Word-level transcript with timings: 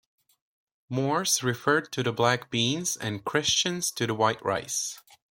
"Moors" 0.89 1.43
refers 1.43 1.89
to 1.89 2.01
the 2.01 2.11
black 2.11 2.49
beans, 2.49 2.97
and 2.97 3.23
"Christians" 3.23 3.91
to 3.91 4.07
the 4.07 4.15
white 4.15 4.43
rice. 4.43 4.99